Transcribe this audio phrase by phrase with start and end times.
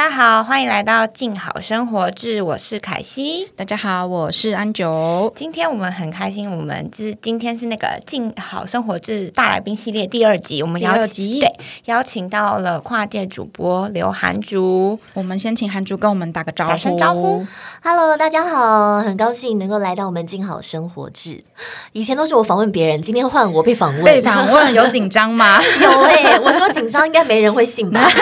[0.00, 3.46] 家好，欢迎来到静好生活志，我是凯西。
[3.54, 5.30] 大家好，我是安九。
[5.36, 11.52] 今天我们很开心，我们是今天是那个静好生活志大来宾系列第二集，我们邀请对
[11.84, 14.98] 邀请到了跨界主播刘涵竹。
[15.12, 16.70] 我们先请涵竹跟我们打个招呼。
[16.70, 17.46] 打声招呼
[17.82, 21.44] ，Hello，大家好，很高兴能够来到我们静好生活志。
[21.92, 25.60] 以前都是我访问别人，今天换我被访问，被访问有紧张吗？
[25.82, 28.08] 有哎，我说紧张应该没人会信吧。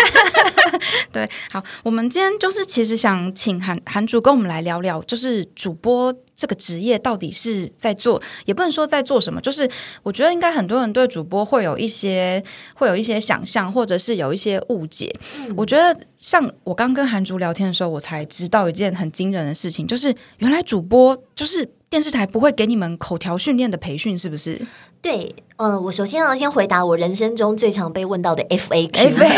[1.11, 9.69] 对，好，我们今天就是其实想请韩韩主跟我们来聊聊，就是主播这个职业到底是在做，也不能说在做什么，就是
[10.03, 12.43] 我觉得应该很多人对主播会有一些
[12.75, 15.15] 会有一些想象，或者是有一些误解。
[15.57, 24.61] 我觉得像我刚跟韩主聊天的时候，我才知道一件很惊人的事情，就是原来主播就是电视台不会给你们口条训练的培训，是不是？
[25.01, 29.11] 对，呃，我首先要先回答我人生中最常被问到的 F A Q。
[29.19, 29.29] 对，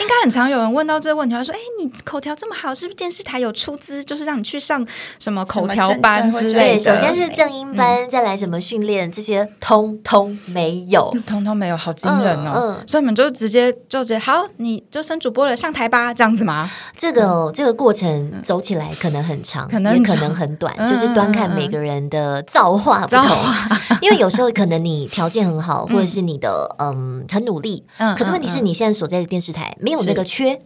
[0.00, 4.86] 应该很常有人问到这个问题，他说：“哎，你口条这么好，是不是电视台有出资，就是让你去上
[5.18, 12.76] 什么口条班之类的？”对，首先是正音班，再来什么训练，这些通通没有，通通没有，好惊人哦！
[12.78, 16.70] 嗯所以你们就直接就直接好，你就升主播了，上台吧，这样子吗？
[16.98, 23.26] 这个这个过程走起来可能很长，可能也可能很短，就是端看每个人的造化不同。
[24.02, 27.84] 因为有时候可能你条件很好，或者是你的嗯很努力，
[28.16, 30.60] 可是问题是你现在所在的电视台没有那个缺。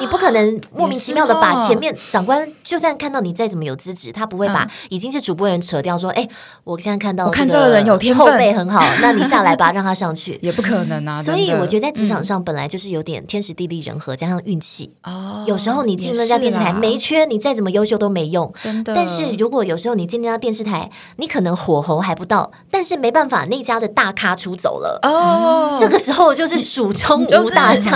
[0.00, 6.28] 你不可能莫名其妙的把前面长官，就算看到你再怎么有资质，他不会把已经是主播人扯掉，说：“哎，
[6.64, 11.22] 我现在看到看这个人有天分，后背很好，那 你下来吧，让他上去。”也不可能啊。
[11.22, 14.92] 所以我觉得在职场上本来就是有点天时地利人和加上运气。
[15.04, 18.52] 哦，有时候你进那家电视台没缺，你再怎么优秀都没用。
[18.56, 18.94] 真的。
[18.94, 24.98] 但是如果有时候你进那家电视台，你可能火候还不到，但是没办法，那家的大咖出走了。
[25.02, 27.92] 哦，这个时候就是蜀中无大将，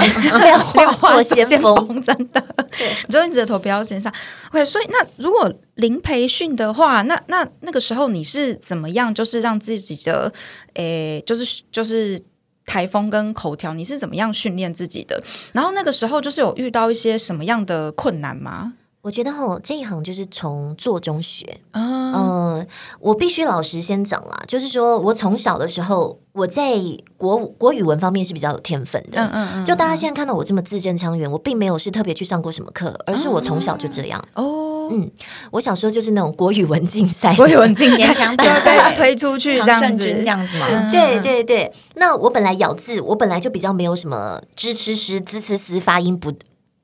[0.46, 1.65] 要化作先锋，
[2.02, 2.40] 真的。
[2.76, 4.12] 对，你就你的头不要先上。
[4.50, 9.14] OK，所以那如果零培训的话，那那那个时候你是怎么样？
[9.14, 10.32] 就是让自己的
[10.74, 12.20] 诶，就是就是
[12.64, 15.22] 台风跟口条，你是怎么样训练自己的？
[15.52, 18.74] 然后那个时候就是有遇到一些什么样的困难吗？
[19.06, 21.46] 我觉得哈，这一行就是从做中学。
[21.72, 22.66] 嗯，
[22.98, 26.74] 我必须老实先讲啦，就是说我从小的时候，我在
[27.16, 29.22] 国国语文方面是比较有天分的。
[29.22, 29.64] 嗯嗯嗯。
[29.64, 34.20] 就大家现在看到我这么字正腔圆，我并没有是特别去上过什么课，而是我从小就这样。
[34.34, 34.88] 哦。
[34.90, 35.08] 嗯，
[35.52, 40.90] 我小时候就是那种国语文竞赛，国语文竞演讲比赛推出去这样子，这样子吗？
[40.90, 41.72] 对对对。
[41.94, 46.32] 那我本来咬字，我本来就比较没有什么支吃诗、滋呲丝发音不。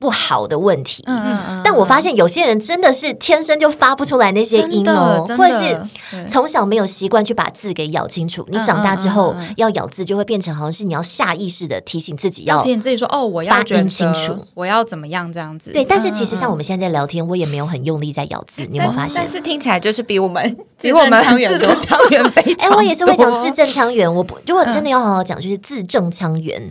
[0.03, 5.81] 不好的问题，嗯但我发现有些人真的是天生就发不出来那些音哦，或者是
[6.27, 8.45] 从小没有习惯去把字给咬清楚。
[8.49, 15.71] 你长大之后要咬字，就会变成好像是你要下意识的提醒自己要提醒自己说哦，我要发音清楚，我要怎么样这样子。
[15.71, 19.23] 对，但是其实像我们现在在聊天，我也没有很用力在咬字，你有没有发现？
[19.23, 22.69] 但是听起来就是比我们比我们字正腔圆非常。
[22.73, 24.13] 哎，我也是会讲字正腔圆。
[24.13, 26.61] 我不如果真的要好好讲，就是字正腔圆，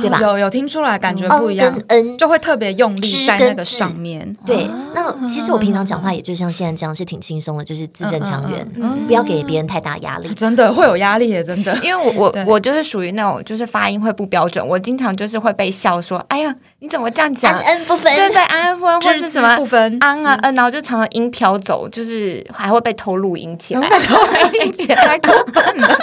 [0.00, 0.20] 对吧？
[0.22, 3.38] 有有听出来，感觉不一样，嗯，就会特别用力在。
[3.48, 8.68] 那个上面对，那其实我平常讲话也就像现在这样，是挺轻松的，就是字正腔圆，
[9.06, 10.28] 不要给别人太大压力。
[10.36, 25.98] 真的会有压力，真的，因为我我我就是属于那种就是发音会不标准，我经常就是会被笑说：“哎呀，你怎么这样讲？”嗯不分，对对，安分或是什么不分，安啊嗯，然后就常常音飘走，就是还会被偷录音起来，偷录音起来 过分了。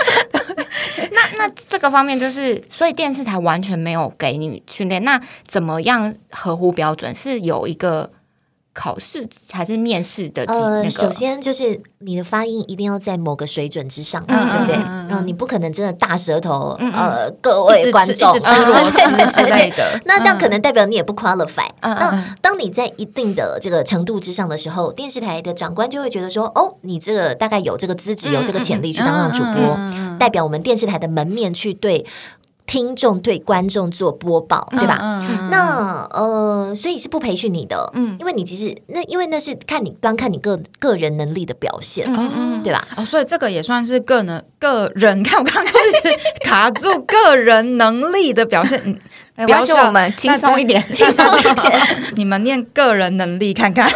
[1.11, 7.13] 那那这个方面就是，所以电视台完全没有给你训练，那怎么样合乎标准？
[7.15, 8.11] 是有一个。
[8.75, 10.43] 考试还是面试的？
[10.43, 14.75] 呃，首先就是你的发音一定要在某个水准之上，对不对？
[14.75, 18.99] 然后你不可能真的大舌头，呃，各位观众吃螺丝
[19.31, 21.69] 之类的， 那这样可能代表你也不 qualify。
[21.81, 29.79] 那当你在一定的这个程度之上的时候，电视台的长官就会觉得说，哦，你这个大概有这个资质，有这个潜力去当上主播，
[30.19, 32.05] 代表我们电视台的门面去对。
[32.67, 34.97] 听众对观众做播报，对吧？
[35.51, 42.85] 那呃，所以是不培训你的，嗯，因为你其实那因为那是看你端看你个个人能力的表现，嗯嗯对吧？
[42.97, 48.99] 哦，所以这个也算是个人个人， 看我刚刚就是卡住 个人能力的表现，
[49.35, 51.81] 不要我们轻松一点， 轻松一点，
[52.15, 53.87] 你们念个人能力看看，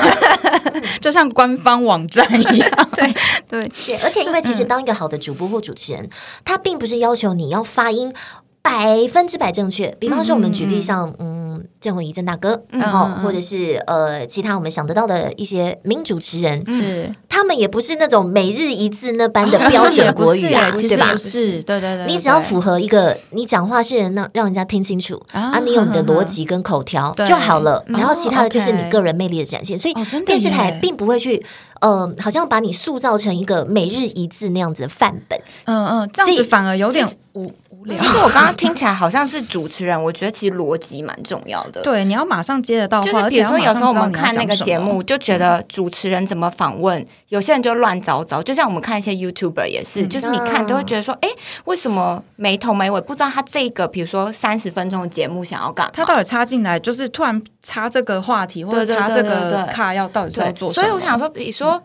[1.01, 3.13] 就像官方网站一样，对
[3.47, 3.71] 对。
[3.87, 6.07] 对，而且因为其实当一个好的主播或主持人，
[6.45, 8.13] 他并不是要求你要发音。
[8.61, 9.95] 百分之百正确。
[9.99, 17.13] 比方说，我们举例像嗯郑弘仪郑大哥，然后或者是呃其他我们想得到的一些名主持人，是。
[17.29, 21.15] 他们也不是那种每日一字那般的标准国语啊， 对吧？
[21.15, 29.77] 是，对对对，你只要符合一个，你讲话是让让人家听清楚啊，你有你的逻辑跟口条 就好了，然后其他的就是你个人魅力的展现。
[29.77, 29.93] 所以
[30.25, 31.41] 电视台并不会去。
[31.81, 37.97] 呃，好像把你塑造成一个每日一字那样子的范本，嗯嗯，这样子反而有点无无聊。
[37.97, 41.81] 其实我刚刚听起来好像是主持人，我觉得其实逻辑蛮重要的。
[41.83, 48.43] 对，你要马上接得到话，比如说有时候我们看那个节目，就觉得主持人怎么访问，有些人就乱糟糟。
[48.43, 51.29] 就像我们看一些 YouTuber 也是，就是你看都会觉得说，哎，
[51.63, 52.99] 为什么没头没尾？
[52.99, 60.83] 不知道他这个，比如说三十分钟的节目想要干嘛，他到底插进来就是突然插这个话题，或者插这个卡要到底是要做什么？
[60.83, 61.81] 所以我想说，比如说。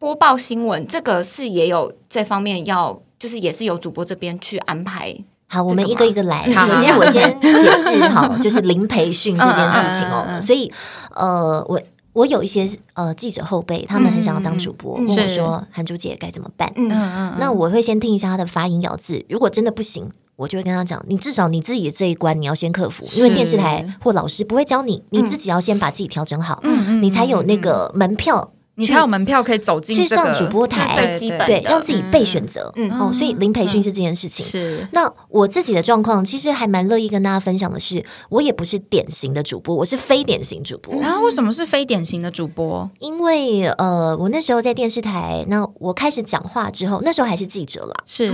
[0.00, 5.12] 播报新闻，这个是也有这方面要，就是也是由主播这边去安排。
[5.48, 6.44] 好，我们一个一个来。
[6.44, 10.40] 首先，我先解释 好，就是零培训这件事情哦。
[10.42, 10.70] 所以，
[11.14, 11.80] 呃，我
[12.12, 26.62] 我有一些呃记者后辈，他们很想要当主播，问我说：“韩珠姐该怎么办？”嗯嗯，那我会先听一下他的发音咬字，如果真的不行，我就会跟他讲：“你至少你自己这一关你要先克服，因为电视台或老师不会教你，你自己要先把自己调整好，
[27.00, 32.72] 你才有那个门票。”你才有门票可以走进去上主播台，对，让自己被选择。
[32.76, 34.46] 嗯，哦，所以零培训是这件事情。
[34.46, 40.94] 是，那我自己的状况其实还蛮乐意跟大家分享的是，我也不是典型的主播，我是非典型主播。
[41.00, 42.88] 然后为什么是非典型的主播？
[43.00, 47.94] 因为呃，我那时候在电视台，那我开始讲话之后，那时候还是记者啦。
[48.06, 48.32] 是，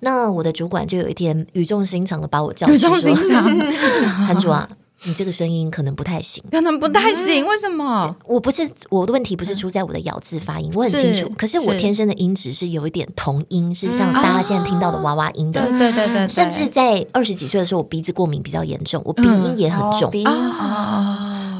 [0.00, 3.42] 那我的主管就有一天语重心长的把我叫，语重心长，
[4.26, 4.68] 韩主啊。
[5.04, 7.46] 你这个声音可能不太行，可能不太行。
[7.46, 8.14] 为什么？
[8.26, 11.32] 我不是我的问题，不是出在我的咬字发音，我很清楚。
[11.36, 15.68] 可是我天生的音质是有一点童音，是像大家现在听到的娃娃音的。
[15.78, 20.10] 对对对，甚至在二十几岁的时候，我鼻子过敏比较严重，我鼻音也很重。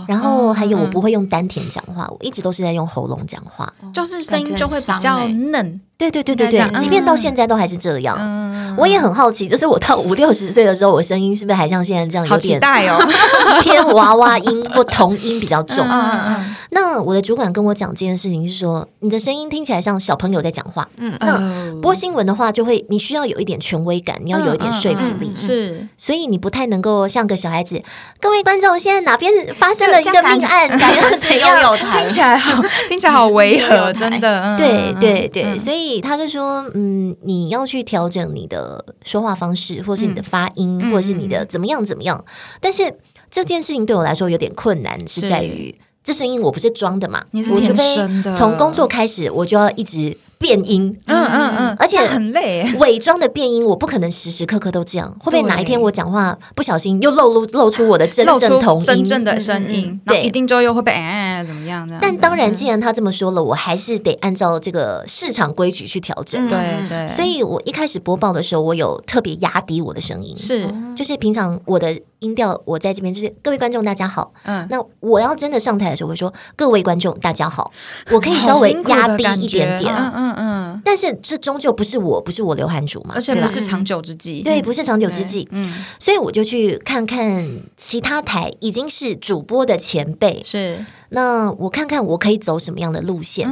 [0.08, 5.78] 然后还有，我不会用丹田讲话，我一直都是在用喉咙讲话，就是声音就会比较嫩。
[5.98, 8.16] 对对对对对，即便到现在都还是这样。
[8.78, 12.58] 我也很好奇，就是我到五六十岁的时候，我声音是不是还像现在这样有点
[13.60, 15.86] 偏娃娃音或童音比较重？
[16.70, 20.88] 那我的主管跟我讲这件事情是说，你的声音听起来像小朋友在讲话。
[20.98, 25.32] 嗯，那播新闻的话，就会你需要有一点权威感，你要有一点说服力。
[25.34, 27.82] 是，所以你不太能够像个小孩子。
[28.20, 30.68] 各位观众，现在哪边发生了一个命案？
[30.68, 31.76] 怎样怎样？
[31.76, 34.56] 听起来好，听起来好违和，真的。
[34.58, 42.24] 对对对，所以他就说，嗯，你要去调整你的说话方式，或是你的发音，或者是你的怎么样怎么样。
[42.60, 42.94] 但是
[43.30, 45.74] 这件事情对我来说有点困难，是在于。
[46.08, 47.22] 这声音我不是装的嘛？
[47.32, 48.32] 你是天生的。
[48.32, 50.98] 从工作开始，我就要一直变音。
[51.04, 52.66] 嗯嗯嗯，而且很累。
[52.78, 55.14] 伪装的变音，我不可能时时刻刻都这样。
[55.20, 60.00] 会不会哪一天我讲话不小心又露露露出我的真正同音、真正的声音？
[60.06, 61.88] 对，一定就又会被哎怎么样？
[62.00, 66.48] 但当然，既然他这么说了，我还是得按照这个市场规矩去调整。
[66.48, 67.08] 对对。
[67.08, 70.36] 所以我一开始播报的时候，我有特别压低我的声音。
[70.36, 71.96] 是，就是平常我的。
[72.20, 74.32] 音调，我在这边就是各位观众大家好。
[74.42, 77.70] 嗯，那我要真的上台的时候，会说各位观众大家好。
[78.10, 80.82] 我可以稍微压低一点点，嗯嗯嗯。
[80.84, 84.42] 但是这终究不是我，不是我刘涵竹嘛，而且不是长久之计。
[84.42, 85.46] 对，不是长久之计。
[85.52, 93.48] 嗯，所以我就去看看其他台已经是主播的前辈，是那我看看我可以走什么样的路线。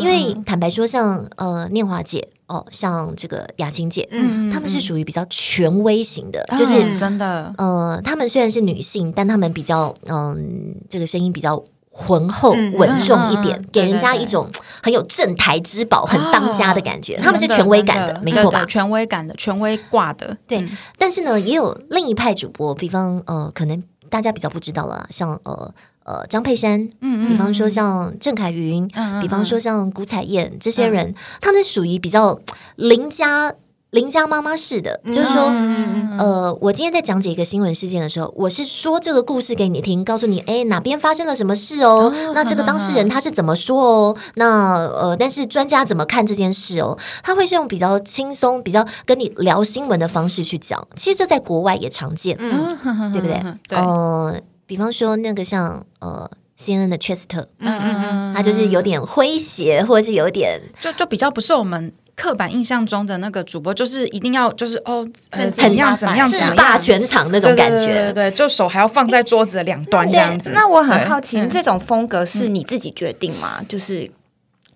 [0.00, 2.28] 因为坦白说，像呃念华姐。
[2.48, 14.50] 哦，像这个雅琴姐，嗯，他们是属于比较权威型的，就是真的，呃，他们虽然是女性，但他们比较，嗯，这个声音比较浑厚稳重一点，给人家一种
[14.82, 17.18] 很有镇台之宝、很当家的感觉。
[17.18, 18.64] 他们是权威感的，没错吧？
[18.64, 20.34] 权威感的，权威挂的。
[20.46, 20.66] 对，
[20.96, 25.70] 但是呢，也有另一派主播，比方，呃，可能大家比较不知道了，像呃。
[26.08, 26.88] 呃，张佩珊，
[27.28, 32.40] 比方说像郑凯云，嗯比方说像古彩燕这些人，他们属于比较
[32.76, 33.52] 邻家
[33.90, 35.42] 邻家妈妈式的，就是说，
[36.18, 42.10] 呃，我今天在讲解一个新闻事件的时候，我是说这个故事给你听，告诉你，哎，哪边发生了什么事哦？
[42.34, 44.16] 那这个当事人他是怎么说哦？
[44.36, 46.96] 那呃，但是专家怎么看这件事哦？
[47.22, 53.42] 他会是用比较轻松、比较跟你聊新闻的方式去讲，其实这在国外也常见，对不对？
[53.68, 53.78] 对。
[54.68, 65.08] 比方说那个像呃 C N 的 Chester，嗯嗯嗯，他就是有点诙谐，或者是有点就就比较不是我们刻板印象中的那个主播，就是一定要就是哦
[65.54, 70.50] 怎样怎么样势霸全场那种感觉，对对，就手还要放在桌子的两端这样子。
[70.52, 73.64] 那我很好奇，这种风格是你自己决定吗？
[73.66, 74.10] 就是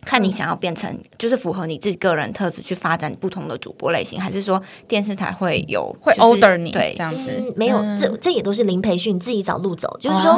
[0.05, 9.97] 看你想要变成就是符合你自己个人特质去发展不同的主播类型，还是说电视台会有会就是 order 你对这样子嗯，没有，这这也都是零培训，自己找路走。
[10.01, 10.33] 就是说、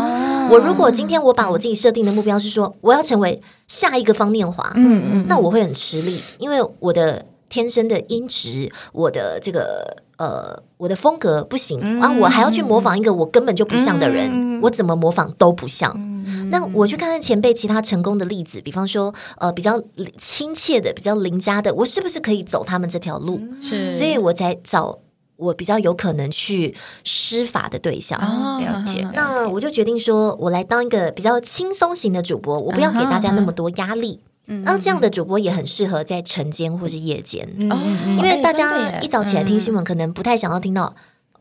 [0.50, 11.98] 我如果今天我把我自己设定的目标是说，我要成为下一个方念华，嗯嗯，那我会很吃力，因为我的天生的音质，我的这个呃，我的风格不行，嗯。
[11.98, 16.13] 然后我还要去模仿一个我根本就不像的人，我怎么模仿都不像。
[16.44, 19.82] 嗯那我去看看前辈其他成功的例子，比方说呃比较
[20.18, 23.40] 亲切的、比较邻家的，我是不是可以走他们这条路？
[23.60, 24.98] 是，所以我才找
[25.36, 28.18] 我比较有可能去施法的对象。
[28.20, 34.20] 哦了解那我就决定说，我来当一个比较轻松型的主播，我不要给大家那么多压力。
[34.46, 37.78] 那这样的主播也很适合在晨间或是夜间，哦
[38.18, 40.94] 因为大家一早起来听新闻，可能不太想要听到。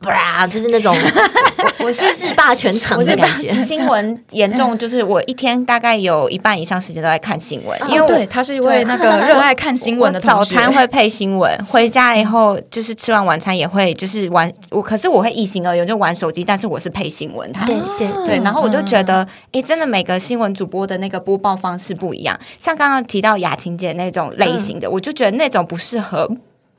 [0.03, 0.95] 吧，就是那种
[1.79, 3.49] 我是 制霸全场我是的感觉。
[3.63, 17.65] 新闻严重，就是我一天大概有一半以上时间都在看新闻，因为对他是一位那个热爱看新闻的我早同学餐会配新闻，回家以后就是吃完晚餐也会就是玩我，可是我会一心二用就玩手机，但是我是配新闻台。
[17.65, 22.39] 对对对，然后我就觉得，哎、真的每个新闻主播的那个播报方式不一样。
[22.59, 26.29] 像刚刚提到雅琴姐那种类型的，我就觉得那种不适合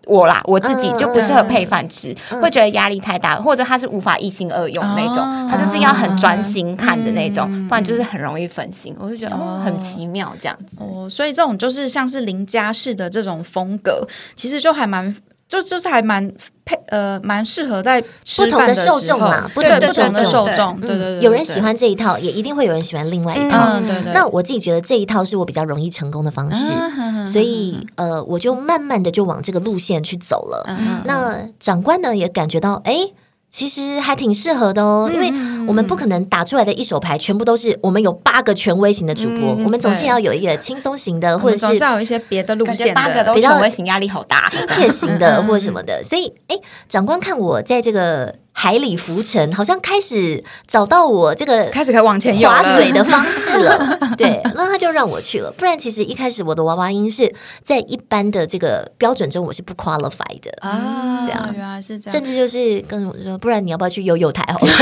[0.06, 8.94] 我啦，我自己嗯就不适合配饭吃，会觉得压力太大，或者他是无法一心二用那种，哦他就是要很专心看的那种，不然就是很容易分心。
[8.98, 10.76] 我就觉得哦，很奇妙这样子。
[10.78, 15.14] 哦，所以这种就是像是邻家式的这种风格，其实就还蛮。
[15.48, 16.32] 就就是还蛮
[16.64, 18.00] 配呃，蛮适合在
[18.36, 19.86] 不同的受众嘛不同的
[20.24, 23.58] 受众，对对对，有人喜欢这一套，也一定会有人喜欢另外一套。
[23.74, 24.12] 嗯，对对。
[24.12, 30.64] 那我自己觉得这一套是我比较容易成功的方式，嗯所以呃，我就慢慢的就往这个路线去走了。
[30.68, 33.10] 嗯那长官呢也感觉到，哎。
[33.54, 35.28] 其实还挺适合的哦，因为
[35.64, 44.48] 我们不可能打出来的一手牌全部都是我们有八个权威型的主播，我们总是要有一个轻松型的，或者是们总是要有一些别的路线八个的，比权威型，压力好大。
[44.48, 46.02] 亲切型的 或者什么的。
[46.02, 46.56] 所以，哎，
[46.88, 53.98] 长官看我在这个海里浮沉，好像开始找到我这个开始可以往前游划水的方式了。
[54.16, 55.50] 对，那他就让我去了。
[55.50, 57.34] 不然，其实一开始我的娃娃音是
[57.64, 60.52] 在一般的这个标准中，我是不 qualify 的。
[60.60, 62.24] 啊，对啊原来是这样甚。
[62.24, 64.72] 至就是跟我说，不然你要不要去悠悠台好了？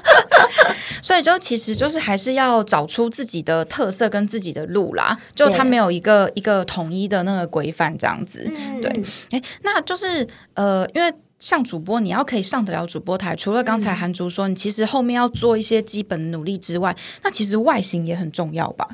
[1.00, 8.48] 所以就其实就是还是要找出自己的特色跟自己的路啦，就对它没有一个一个统一的那个规范这样子。
[8.54, 11.10] 嗯对，哎，那就是呃，因为。
[11.42, 18.86] 像主播，你要可以上得了主播台，除了刚才韩竹说，你其实后面要做一些基本努力之外，那其实外形也很重要吧？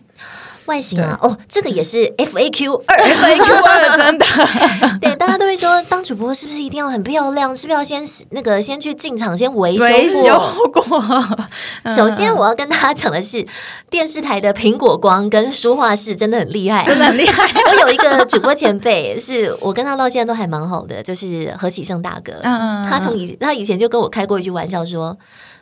[0.68, 2.96] 外形啊，哦，这个也是 FAQ 二。
[2.96, 4.24] FAQ 二 真的，
[5.00, 7.56] 对，大家都会说，当主播是不是一定要很漂亮？
[7.56, 9.90] 是不是要先那个先去进场先维修过？
[9.90, 10.38] 维修
[10.72, 11.24] 过，
[11.92, 13.44] 首先，我要跟大家讲的是，
[13.90, 17.44] 电视台的苹果光跟书画室真的很厉害，真的很厉害。
[17.72, 22.34] 我有一个主播前辈，是我跟他到现在都还蛮好的，就是何启胜大哥。
[22.42, 25.16] 嗯他从以他以前就跟我开过一句玩笑说，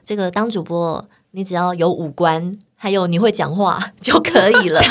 [0.04, 4.80] 这个当主播，你只要有五官，还有你会讲话就可以了。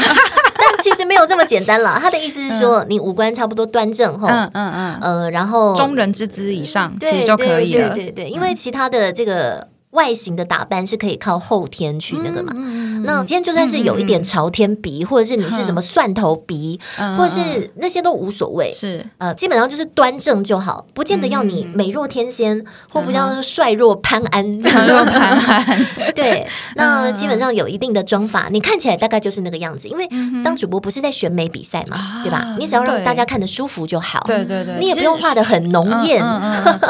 [0.58, 1.98] 但其实没有这么简单啦。
[2.02, 7.90] 他的意思是说，你五官差不多端正哈，嗯嗯嗯，呃，然后中人之姿以上其对实就可以了。
[7.90, 9.68] 对对对，因为其他的这个。
[9.96, 12.54] 外形的打扮是可以靠后天去那个嘛？
[12.56, 18.74] 嗯那今天就算是有一点朝天鼻，或者是你是什么蒜头鼻，嗯或者是那些都无所谓。
[18.74, 24.46] 是呃，基本上就是端正就好，不见得要你美若天仙，或不叫帅若潘安。
[24.64, 25.86] 帅若潘安，
[26.16, 29.88] 对，那基本上有一定的妆法，你看起来大概就是那个样子。
[29.88, 30.10] 因为
[30.44, 32.56] 当主播不是在选美比赛嘛，对吧？
[32.58, 34.24] 你只要让大家看得舒服就好。
[34.26, 36.24] 对对对，你也不用画的很浓艳。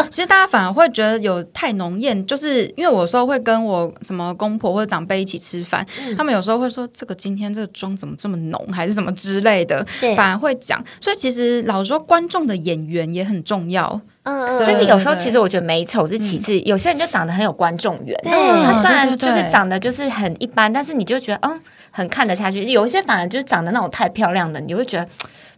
[0.09, 5.85] 其实大家反而会觉得有太浓艳，就是因为我有时候会跟我什么公婆或者长辈一起吃饭，
[6.17, 9.85] 他们有时候会说这个今天这个妆怎么这么浓，还是什么之类的，
[10.15, 10.83] 反而会讲。
[11.01, 13.99] 所以其实老实说，观众的演员也很重要。
[14.23, 21.61] 嗯就是有时候，其实我觉得美丑是其次，有些人就长得很有观众缘，对他虽然就是长得就是很一般，但是你就觉得嗯
[21.91, 22.63] 很看得下去。
[22.63, 25.07] 有一些反而就是长得那种太漂亮的，你就会觉得。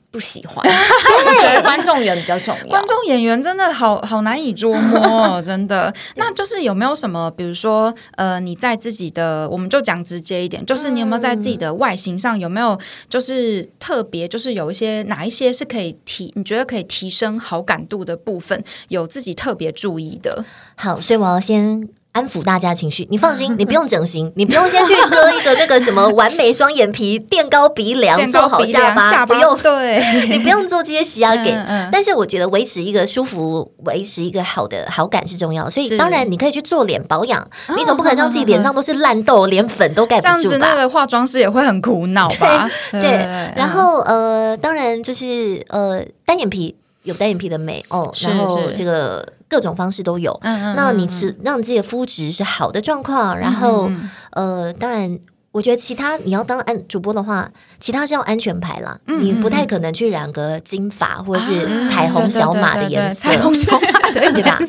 [0.10, 2.68] 不喜欢，我觉得观众缘比较重要。
[2.70, 5.94] 观众演员真的好好难以捉摸、哦，真的。
[6.16, 20.46] 那就是有没有什么，比如说，呃，你在自己的，我们就讲直接一点，就是你有没有在自己的外形上有没有，就是特别，就是有一些哪一些是可以提，你觉得可以提升好感度的部分，有自己特别注意的？
[20.76, 21.88] 好，所以我要先。
[22.18, 23.08] 安抚大家情绪。
[23.12, 29.56] 你放心，你不用整形，你不用先去割一个那个什么 完美双眼皮、垫高鼻梁、做好下巴，不用。
[29.60, 31.56] 对， 你不用做这些洗牙给。
[31.92, 35.70] 但是我觉得维持一个舒服、维持一个好的好感是重要。
[35.70, 37.48] 所以当然你可以去做脸保养，
[37.78, 40.36] 你总不可能让自己脸上都是烂痘、连粉都盖不住吧？
[40.36, 42.68] 这样子那个化妆师也会很苦恼吧？
[42.92, 43.28] 对。
[43.56, 49.26] 然后呃，当然就是呃，单眼皮有单眼皮的美哦，然后这个。
[49.50, 53.90] 各种方式都有，那你吃让自己的肤质是好的状况，然后
[54.32, 55.18] 呃，当然，
[55.52, 57.50] 我觉得其他你要当安主播的话，
[57.80, 64.60] 其他是要安全牌啦，你不太可能去染个金发或者是彩虹小马的颜色，彩虹小马对 对吧？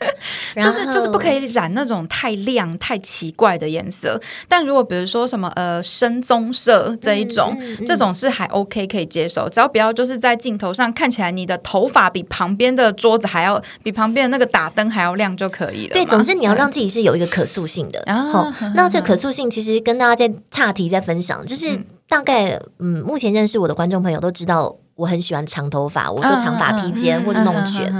[0.62, 4.20] 就是就是不可以染那种太亮、太奇怪的颜色。
[4.48, 15.92] 但如果比如说什么呃深棕色这一种，这种是还 OK 可以接受，只要不要就是在镜头上看起来你的头发比旁边的桌子还要比旁边的那个打灯还要亮就可以了。
[15.92, 18.02] 对，总之你要让自己是有一个可塑性的。
[18.32, 21.78] 好，那这可塑性其实跟大家在岔题在分享，就是
[22.08, 24.76] 大概嗯，目前认识我的观众朋友都知道。
[25.00, 27.92] 我很喜欢长头发，我做长发披肩或者弄卷，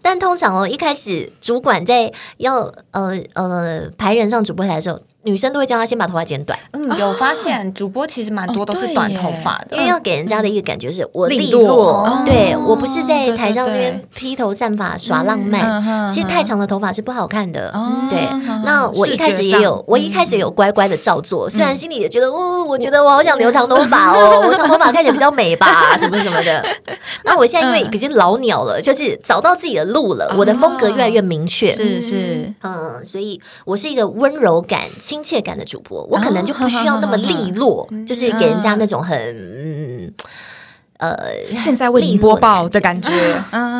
[0.00, 4.98] 但通常哦，一开始主管在要呃呃排人上主播台的时候。
[5.26, 6.56] 女生都会叫她先把头发剪短。
[6.70, 12.22] 嗯，有发现主播其实蛮多都是短头发的，因为要给人家的一个感觉是我利落。
[12.24, 17.72] 对我不是在台上那边披头散发耍浪漫，其实太长的头发是不好看的。
[18.08, 18.28] 对，
[18.64, 26.64] 那我一开始也有，我一开始有乖乖的照做，虽然心里也觉得，哦，我觉得我好想留长头发哦， 我长头发看起来比较美吧， 什么什么的。
[27.24, 31.72] 那我现在因为已经老鸟了，就是找到自己的路了，我的风格越来越明确。
[31.72, 34.82] 是是，嗯，所以我是一个温柔感。
[35.16, 40.14] 亲切感的主播，我可能就不需要那么利落，就是给人家那种很
[40.98, 41.16] 呃
[41.58, 43.10] 现在为你播报的感觉。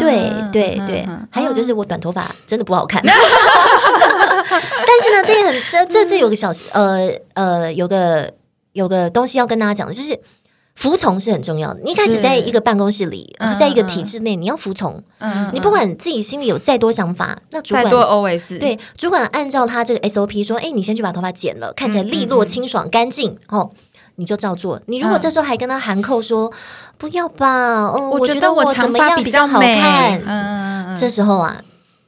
[0.00, 8.32] 对对对，还有就是我短头发真的不好看， 但是呢，这也很这这这有个小呃呃有个
[8.72, 10.18] 有个东西要跟大家讲的，就是。
[10.76, 11.80] 服从是很重要的。
[11.82, 15.02] 你一开始在一个办公室里，在一个体制内，你要服从。
[15.52, 17.84] 你不管自己心里有再多想法，那主管
[18.58, 23.70] 对主管按照他这个 SOP 说：“哎，你先去把头发剪了，看起来利落、清爽、干净。”哦，
[24.16, 24.80] 你就照做。
[24.86, 26.52] 你如果这时候还跟他含扣说
[26.98, 30.20] ：“不要吧，哦，我觉得我怎么样比较好看。”
[30.96, 31.60] 这时候啊。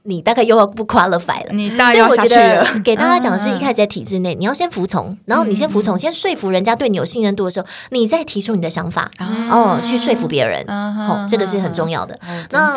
[0.08, 2.66] 你大概又要不 qualify 了，你大概要下去了。
[2.82, 9.10] 给大家讲的是一开始在体制内，你要先服从，然后你先服从，先说服人家对你有信任度的时候，你再提出你的想法，
[9.50, 12.18] 哦，去说服别人，哦，这个是很重要的。
[12.50, 12.74] 那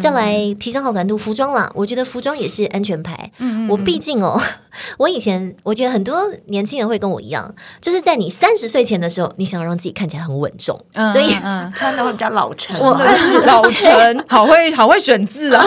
[0.00, 3.30] 再来提升好感度，服装啦，我觉得服装也是安全牌。
[3.68, 4.40] 我毕竟哦。
[4.98, 10.76] 我以前我觉得很多年轻人会跟我一样，就是在你三十岁前的时候，你想要让自己看起来很稳重，
[11.12, 11.32] 所以
[11.76, 12.76] 穿的会比较老成。
[12.84, 15.64] 我二十老成，好会好会选字啊！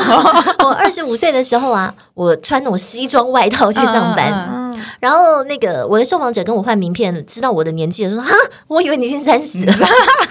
[0.60, 4.68] 我二十五岁的时候啊，我穿那种西装外套去上班，嗯
[5.00, 8.34] 然后那个我的受访者跟我换名片，知道我的年纪的时候，哈，
[8.68, 9.66] 我以为你已经三十。
[9.66, 9.74] 了，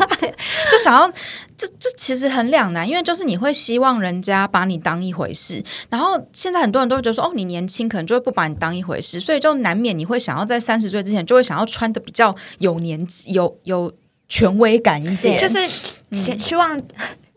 [0.70, 1.10] 就想要。
[1.58, 13.90] 这这其实很两难，因为就是你会希望人家把你当一回事，然后现在很多人都会觉得说，哦，你年轻，可能就会不把你当一回事，所以就难免你会想要在三十岁之前就会想要穿的比较有年纪、有有
[14.28, 15.66] 权威感一点，就是
[16.12, 16.78] 希希望。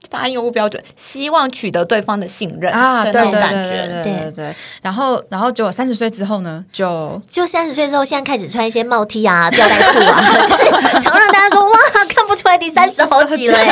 [0.10, 4.56] 发音不标准，希望取得对方的信任啊，对对对对对对。
[4.82, 10.64] 然后，然后结果三十岁之后呢，就就三十岁之后，现在开始穿一些帽 T 啊、吊带裤啊， 就是
[11.02, 13.58] 想让大家说哇，看不出来你三十好几了。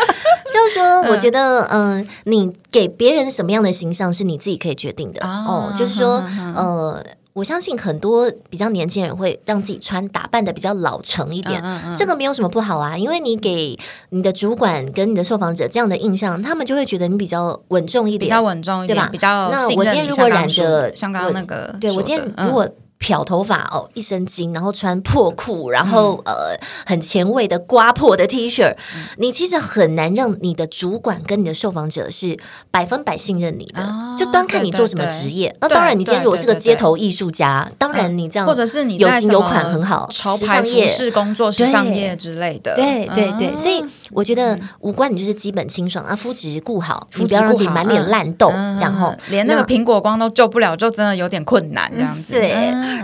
[0.52, 5.72] 就是说，我觉得，嗯，你给别人什么样的形象是你自己可以决定的哦。
[5.76, 6.22] 就是说，
[6.56, 7.02] 呃。
[7.32, 11.62] 我相信很多比较年轻人会让自己穿打扮的比较老成一点，
[11.96, 13.78] 这个没有什么不好啊，因为你给
[14.10, 19.08] 你的主管跟你的受访者这样的印象，他们就会觉得你比较稳重一点，比较稳重一点，对吧？
[19.12, 22.68] 比较那我今天如果染着像刚刚那个，对我今天如果。
[23.00, 28.76] 漂头发哦，一身金，然后穿破裤，然后呃，很前卫的刮破的 T 恤，
[29.16, 32.38] 你其实很难让你的主管跟你的受访者是
[32.70, 33.82] 百分百信任你的，
[34.18, 35.56] 就端看你做什么职业。
[35.62, 42.76] 那当然，你今天如果是个街头艺术家，当然你这样，或者是你有型有款很好，时尚业、是工作、时尚业之类的。
[42.76, 43.82] 对对对，所以
[44.12, 52.32] 我觉得五官你就是基本清爽啊，肤质顾好，你不要让自己满脸烂痘，然后连那个苹果光都救不了，就真的有点困难这样子。
[52.32, 52.50] 对。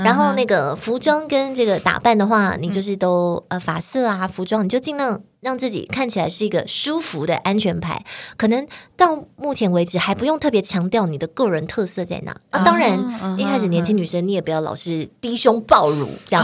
[0.04, 5.20] 然后那个服装跟这个打扮的话，你就是都呃发色啊、服装，你就尽量。
[5.40, 8.04] 让自己看起来是一个舒服的安全牌，
[8.36, 12.64] 可能到目前为止还不用特别强调你的个人特色在哪啊。
[12.64, 12.98] 当然，
[13.38, 16.42] 一开始年轻女生你也不要老是低胸暴乳这样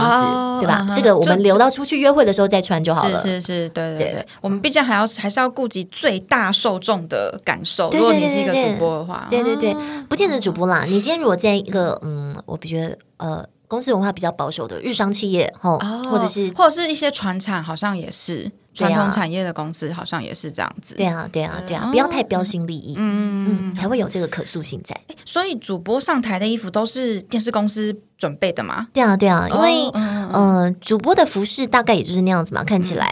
[0.61, 0.87] 子，对吧？
[0.95, 3.21] 这个我们留到出去约会的时候再穿就好了。
[3.21, 7.89] 是是，对对对，我们毕竟还要还是要顾及最大受众的感受。
[7.91, 9.75] 如果你是一个主播的话，对对对，
[10.07, 10.85] 不见得主播啦。
[10.85, 13.45] 你今天如果在一个嗯，我觉得呃。
[13.65, 20.95] 公司文化比较保守的日商企业，哦，或者是或者是一些传产，好像也是传统产业的公司，好像也是这样子。
[20.95, 24.99] 对啊，对啊，对啊，不要太标新立异，嗯嗯，才会有这个可塑性在。
[25.25, 27.95] 所以主播上台的衣服都是电视公司。
[28.23, 28.87] 准备的吗？
[28.93, 29.89] 对啊，对啊，因为
[30.31, 33.05] 嗯，主播的服饰大概也就是那样子嘛，看起来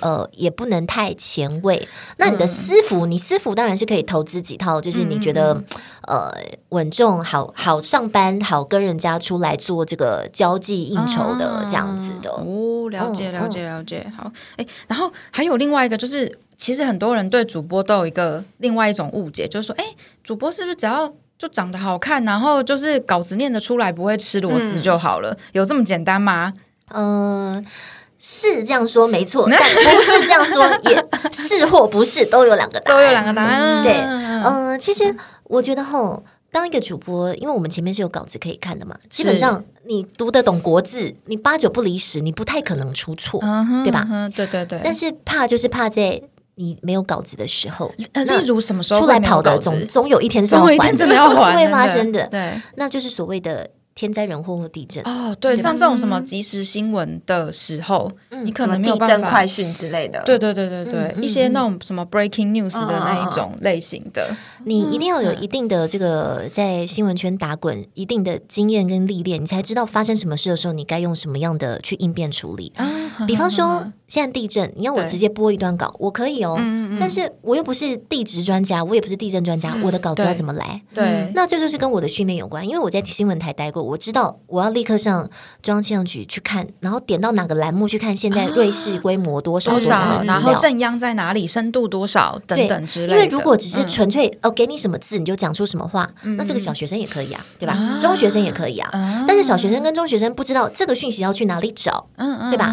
[0.00, 1.88] 呃也不能太前卫。
[2.18, 5.64] 那你的私服，你私服当然是可以投资几套，就是你觉得
[6.02, 6.30] 呃
[6.68, 12.30] 稳重、好好上班、好跟人家出来做这个交际应酬的这样子的。
[12.30, 14.06] 哦，了解，了解，了解。
[14.14, 19.84] 好，哎，然后还有另外一个，就是其实很多人对主播都有一个另外一种误解，就是说，哎，
[20.22, 26.52] 主播是不是只要就长得好看，然后就是稿子念得出来，不会吃螺丝就好了，有这么简单吗？
[26.92, 27.64] 嗯，
[28.18, 29.58] 是这样说没错， 但
[29.94, 33.84] 不是这样说，也是或不是都有两个答案，都有两个答案。
[33.84, 43.40] 对，嗯，其实我觉得吼，当一个主播，因为我们前面是有稿子可以看的嘛，基本上你读得懂国字，你八九不离十，你不太可能出错，
[43.84, 44.04] 对吧？
[44.34, 44.80] 对对对。
[44.82, 46.20] 但是怕就是怕在。
[46.58, 52.26] 你没有稿子的时候，呃，例如什么时候出来跑的，总总有一天是要还，真的要还， 会发生的。
[52.26, 53.70] 对，那就是所谓的。
[53.98, 55.02] 天灾人祸或地震。
[55.02, 58.08] 哦，对，像这种什么即时新闻的时候，
[58.44, 59.28] 你可能没有办法。
[59.28, 60.22] 快讯之类的。
[60.24, 72.72] 对对对对对，一些那种什么 breaking news 的那一种类型的，你一定要有一定的这个在新闻圈打滚一定的经验跟历练，你才知道发生什么事的时候，你该用什么样的去应变处理。
[73.26, 76.56] 比方说现在地震，你要我直接播一段稿，我可以哦，
[77.00, 80.80] 但是我又不是地质专家，我也不是地震专家，我的稿子要怎么来？
[80.94, 83.87] 对，那这就是跟我的训练有关，因为我在新闻台待过。
[83.88, 85.28] 我知道我要立刻上
[85.62, 93.14] 中央气象局去看，然后点到哪个栏目去看现在瑞士规模多少多少，然后正央在哪里，深度多少等等之类的。
[93.14, 97.98] 因为如果只是纯粹哦给你什么字你就讲出什么话，那这个小学生也可以啊，对吧？
[98.00, 98.90] 中学生也可以啊。
[99.26, 102.06] 但是小学生跟中学生不知道这个讯息要去哪里找，
[102.50, 102.66] 对吧？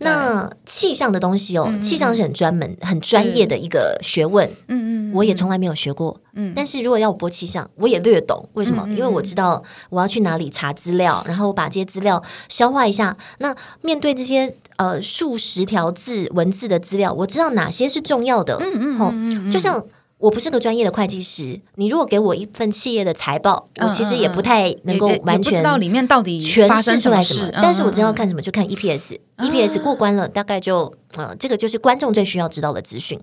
[0.00, 4.48] 那气象的东西哦，气象是很专门、很专业的一个学问。
[4.68, 6.20] 嗯嗯，我也从来没有学过。
[6.34, 8.48] 嗯，但是如果要我播气象，我也略懂。
[8.54, 8.86] 为什么？
[8.90, 13.16] 因为我知道我要去哪里查资料，然后把这些资料消化一下。
[13.38, 18.58] 那面对这些呃数十条字文字的资料，我知道哪些是重要的。
[18.60, 19.82] 嗯嗯，就像
[20.18, 27.50] 我不是个专业的会计师，你如果给我一份企业的财报，我其实也不太能够完全知道里面到底诠释出来什么。
[27.54, 33.20] 但是我知道看什么就看 EPS，EPS 过关了，大概就呃这个就是观众最需要知道的资讯。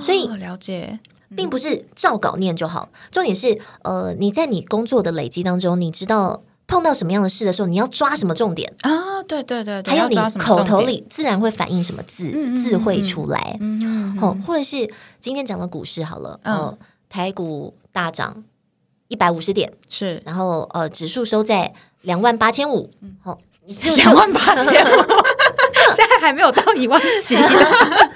[0.00, 0.98] 所以了解。
[1.36, 8.72] 并不是照稿念就好，重点是，呃，你在你工作的累积当中，你知道碰到什么样的事的时候，你要抓什么重点？
[8.82, 9.06] 啊？
[9.26, 13.58] 对对对，还有你口头里自然会反映什么字字会出来，
[14.22, 14.88] 哦，或者是
[15.20, 16.78] 今天讲的股市好了，哦，
[17.10, 18.44] 台股大涨
[19.08, 22.90] 一百五十点，是，然后呃，指数收在两万八千五，
[23.22, 23.38] 好，
[23.96, 24.96] 两万八千五，
[25.94, 27.36] 现在还没有到一万七。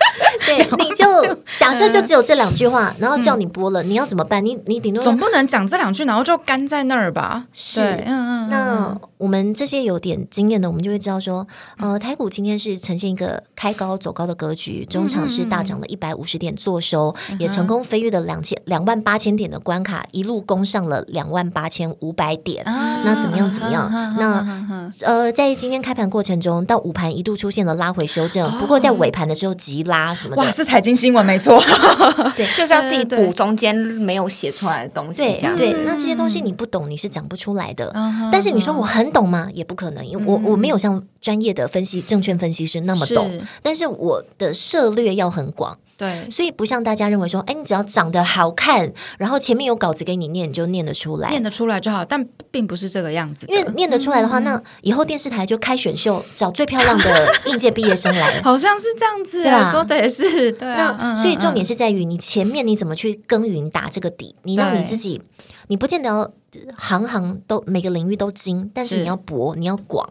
[0.45, 4.45] 对，你就假设就只有这两句话，然后叫你播了，你要怎么办？
[4.45, 7.45] 你你顶多总不能讲这两句，然后就干在那儿吧？
[7.53, 8.49] 是，嗯嗯。
[8.51, 11.47] 那我们这些有点经验的，我们就会知道说，
[11.79, 22.65] 呃，台股今天是呈现一个开高走高的格局，中场是大涨了一百五十点做收，也成功飞跃了两千两万八千点的关卡，一路攻上了两万八千五百点。
[22.65, 23.51] 那怎么样？
[23.51, 23.91] 怎么样？
[24.19, 30.42] 那呃，在今天开盘过程中，到午盘一度出现了拉回修正，不过在尾盘的时候急拉什么。
[30.45, 31.61] 哇，是财经新闻没错，
[32.37, 35.23] 对，就是要自己补中间没有写出来的东西。
[35.23, 37.93] 对对，那这些东西你不懂，你是讲不出来的。
[38.31, 39.49] 但是你说我很懂吗？
[39.53, 45.79] 也不可能，因为我我没有像专业的分析证券分析师那么懂，但是我的涉略要很广。
[46.03, 52.05] 对，所以不像大家认为说，哎，你只要长得好看，然后前面有稿子给你念，你就念得出来，念得出来就好。
[52.05, 59.71] 但并不是这个样子，因为念得出来的话，那以后电视台就开选秀，找最漂亮的应届毕业生来， 好像是这样子，对吧？
[59.71, 60.69] 说的也是， 对。
[60.69, 65.23] 那所以重点是在于你前面你怎么去耕耘打这个底，你让你自己，
[65.69, 66.29] 你不见得要
[66.77, 70.09] 行行都每个领域都精，但是你要博，你要广。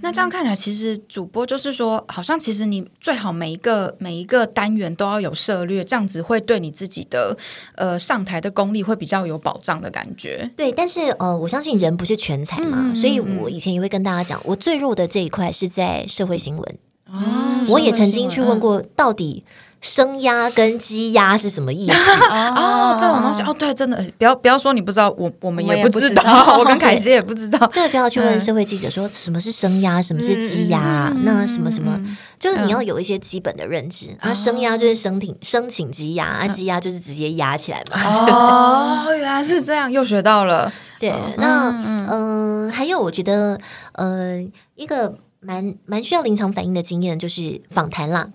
[0.00, 7.36] 那这样看起来，其实主播就是说，好像其实你最好每一个每一个单元都要有涉略，这样子会对你自己的
[7.76, 10.50] 呃上台的功力会比较有保障的感觉。
[10.56, 16.78] 对，但是呃，我相信人不是全才嘛，所以我以前也会跟大家讲，我最弱的这一块是在社会新闻。
[17.06, 19.44] 哦，我也曾经去问过，到底。
[19.84, 21.92] 升压跟积压是什么意思？
[22.32, 27.58] 哦，这种东西哦，对，真的不要不要说你不知道，我我们也不知道， 我跟凯西也不知道。
[27.70, 31.12] 这个就要去问社会记者说，什么是升压，什么是积压？
[31.22, 32.00] 那什么什么，
[32.40, 34.08] 就是你要有一些基本的认知。
[34.20, 38.00] 啊，升压就是申请申请积压，啊，积压就是直接压起来嘛。
[38.32, 40.72] 哦，原来是这样，又学到了。
[40.98, 41.68] 对，那
[42.10, 43.60] 嗯，还有我觉得
[43.92, 44.42] 呃
[44.76, 45.14] 一个。
[45.44, 48.28] 蛮蛮需要临场反应的经验，就是访谈啦。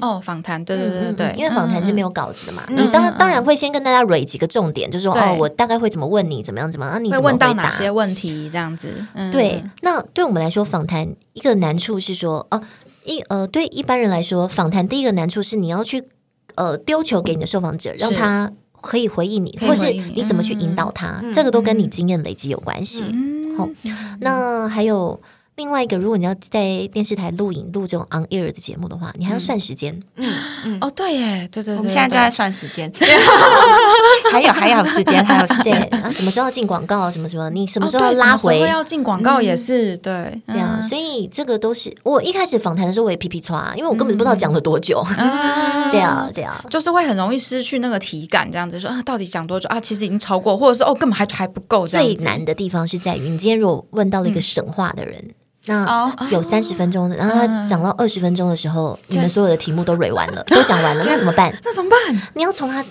[0.00, 2.62] 哦，访谈，对对对对，因为访谈是没有稿子的嘛。
[2.68, 9.04] 你当当然会先跟大家蕊几个重点，就是说哦，我大概会怎么问你，怎么样怎么样，啊，你会问到哪些问题这样子？
[9.32, 12.62] 对，那对我们来说，访谈一个难处是说，哦，
[13.04, 16.04] 一呃，对一般人来说，访谈第一个难处是你要去
[16.54, 23.04] 呃丢球给你的受访者，让他可以回应你，或是你怎么去引导他，这个都跟你经验累积有关系。
[23.58, 23.68] 好，
[24.20, 25.20] 那还有。
[25.54, 30.02] 另外一个，如果你要在电视台录影录这种 on air 的节目的话，你还要算时间。
[30.16, 30.32] 嗯
[30.64, 32.90] 嗯，哦对耶，对对对，我们现在就在算时间，
[34.32, 45.04] 还有还有时间，还有时间啊，什么时候要进广告，什么什么，你什么时候拉回要进广告也是对，对啊，所以这个都是我一开始访谈的时候我也皮皮抓，因为我根本不知道讲了多久。
[45.92, 49.78] 对啊对啊，就是会很容易失去那个体感，这样子说啊，到底讲多久啊？
[49.78, 51.86] 其实已经超过，或者是哦，根本还还不够。
[51.86, 55.22] 最难的地方是在于，你今天如果问到了一个神话的人。
[55.66, 61.54] 那有三十分钟的，然后他讲到二十分钟的时候，你们所有的题目都蕊完了， 都讲完了，那怎么办？
[61.64, 62.22] 那怎么办？
[62.34, 62.84] 你要从他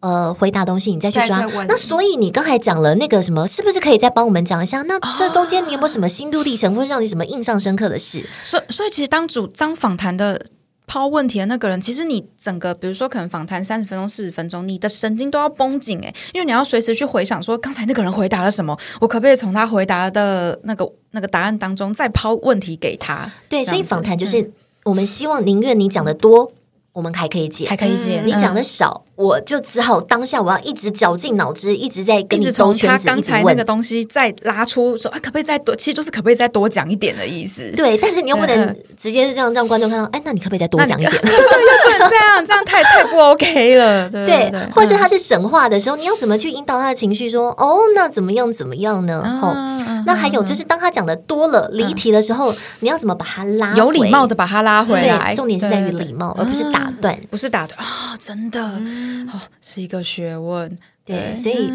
[0.00, 1.40] 呃回答东西，你再去抓。
[1.68, 4.82] 那所以你刚才讲了那个什么，是不是可以再帮我们讲一下？
[4.82, 8.24] 那这中间你有没有什么心路历程，或者让你什么印象深刻的事？
[8.42, 10.40] 所所以，其实当主张访谈的。
[10.86, 23.30] 抛问题的那个人，其实你整个，比如说可能访谈三十分钟、四十分钟，你的神经都要绷紧诶，因为你要随时去回想说刚才那个人回答了什么，我可不可以从他回答的那个那个答案当中再抛问题给他？
[23.48, 24.50] 对，所以访谈就是
[24.84, 26.50] 我们希望宁愿你讲的多。
[26.96, 28.22] 我们还可以解，还可以解。
[28.24, 35.76] 你讲的少，我就只好当下我要一直绞尽脑汁，一直在跟你从他刚才那个东西再拉出说，啊，可不可以再多？
[35.76, 37.70] 其实就是可不可以再多讲一点的意思。
[37.72, 41.12] 对，但是你又不能直接是这样让观众看到，哎，那你可不可以再多讲一点？
[41.20, 44.08] 对，又不能这样，这样太太不 OK 了。
[44.08, 47.28] 对，或者是他是神话的时候，你要怎么去引导他的情绪？
[47.28, 48.50] 说，哦，那怎么样？
[48.50, 49.38] 怎么样呢？
[49.42, 49.75] 哦，
[50.06, 53.74] 那还有就是，当他讲的多了离题的时候，你要怎么把他拉？
[53.74, 55.34] 有礼貌的把他拉回来。
[55.34, 57.78] 重点是在于礼貌，而不是打断，不是打断。
[57.78, 60.74] 啊，真的哦，是一个学问。
[61.04, 61.68] 对，所以，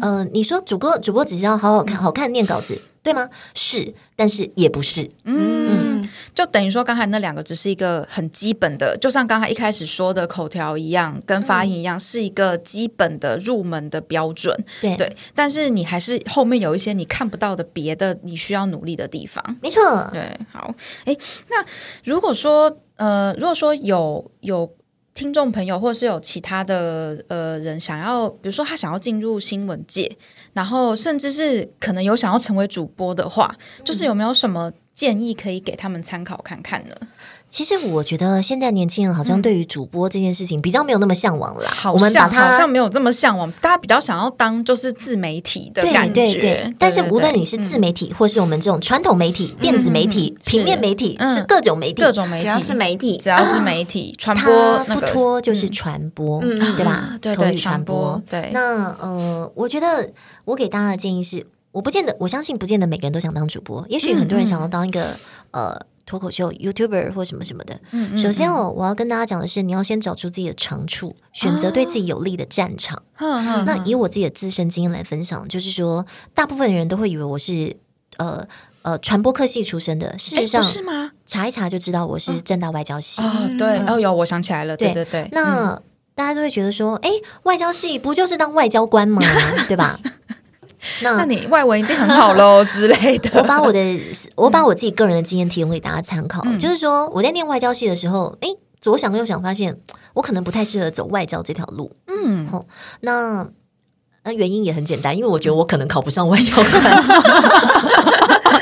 [0.00, 3.28] 呃，你说主播主播只是要好好看好看念稿子，对吗？
[3.54, 5.08] 是，但是也不是。
[5.22, 6.02] 嗯，
[6.34, 14.52] 就等于说刚才那两个只是一个很基本的，就像刚才一开始说的口条一样，跟发音一样，是一个基本的入门的标准。
[14.80, 19.56] 对，但是你还是后面有一些你看不到的别的，你需要努力的地方。
[19.62, 20.10] 没错。
[20.12, 21.16] 对，好，哎，
[21.48, 21.64] 那
[22.02, 24.74] 如果说，呃，如果说有有。
[25.14, 30.16] 听众朋友，或者是有其他的呃人想要，比如说他想要进入新闻界，
[30.58, 36.96] 然后甚至是可能有想要成为主播的话，就是有没有什么建议可以给他们参考看看呢？
[37.50, 41.66] 其实我觉得现在年轻人好像对于主播这件事情比较没有那么向往了。
[41.66, 46.72] 好像好像没有这么向往，大家比较想要当就是自媒体的感觉。
[46.78, 57.16] 但是无论你是自媒体，或是我们这种传统媒体、电子媒体、平面媒体，是各种媒体，各种媒体，只要是媒体，只要是媒体传播，不脱就是传播，对吧？
[57.20, 58.20] 对对，传播。
[58.28, 58.50] 对。
[58.52, 60.10] 那呃，我觉得
[60.44, 65.16] 我给大家的建议是，我不见得，我相信不见得每个人都想当主播，也许很多人想要当一个
[65.52, 65.80] 呃。
[66.08, 67.78] 脱口秀 YouTuber 或什么什么的，
[68.16, 73.02] 首先我我要跟大家讲的是，你要先找出自己的长处，选择对自己有利的战场。
[73.66, 77.76] 那以我自己的自身经验来分享，就是说，大部分人都会以为我是
[78.16, 78.42] 呃
[78.80, 81.12] 呃传播科系出身的，事实上是吗？
[81.26, 83.20] 查一查就知道我是正大外交系。
[83.20, 85.28] 哦，对，哦有，我想起来了，对对对。
[85.32, 85.78] 那
[86.14, 87.10] 大家都会觉得说，哎，
[87.42, 89.20] 外交系不就是当外交官吗？
[89.68, 90.00] 对吧？
[91.02, 93.30] 那那你外文一定很好喽 之类的。
[93.34, 94.00] 我把我的
[94.36, 98.48] 我把我自己个人的经验提供给大家参考，就是说我在念外交系的时候，哎，
[98.80, 99.78] 左想右想，发现
[100.14, 101.90] 我可能不太适合走外交这条路。
[102.06, 102.64] 嗯，好，
[103.00, 103.46] 那
[104.24, 106.64] 那原因也很简单，因为我觉得我可能考不上外交官。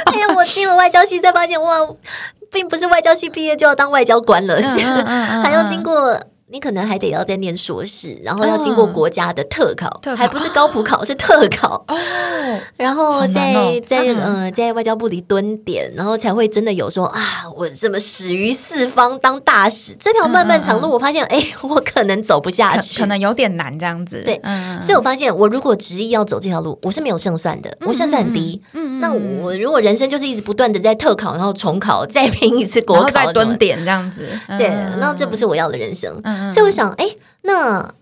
[0.06, 1.76] 哎呀，我进了外交系，才发现哇，
[2.50, 4.60] 并不是外交系毕业就要当外交官了，
[5.42, 6.18] 还要经过。
[6.48, 11.84] 你可能还得要再念硕士，然后要经过国家的特考，特考还不是高普考，是特考。
[11.88, 11.96] 哦，
[12.78, 24.22] 然后在哦在嗯呃在外交部里蹲点，然后才会真的有说啊，我什么始于四方当大使，这条漫漫长路，我发现哎，我可能走不下去，可能有点难这样子。
[24.24, 28.62] 对嗯，所以我发现，我如果执意要走这条路，我是没有胜算的，我胜算很低。
[28.72, 34.26] 嗯那我如果人生就是一直不断的在特考，然后重考，再拼一次国考再蹲点这样子。
[34.56, 36.18] 对，嗯那这不是我要的人生。
[36.24, 37.06] 嗯所以我想，哎，
[37.42, 37.94] 那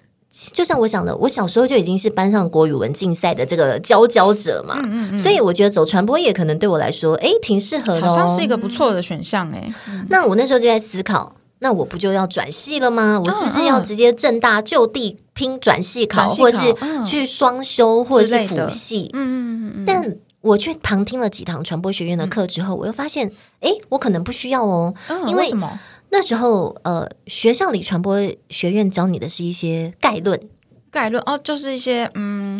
[0.52, 4.76] 就像我想的，我小时候就已经是班上国语文竞赛的这个佼佼者嘛，
[5.16, 8.10] 所以我觉得走传播业可能对我来说，哎，挺适合的、哦。
[8.10, 9.72] 好像是一个不错的选项哎。
[10.08, 13.20] 那我那时候就在思考，那我不就要转系了吗？
[13.24, 17.02] 我是不是要直接正大就地拼转系考，或者是嗯。
[17.04, 19.10] 去双修，或者是辅系？
[19.12, 25.78] 嗯嗯嗯嗯，但我去旁听了几堂传播学院的课之后，我又发现，哎，我可能不需要哦，嗯因为为什么
[26.14, 28.16] 那时候呃，学校里传播
[28.48, 30.40] 学院教你的是一些概论。
[30.88, 32.56] 概论哦，就是一些嗯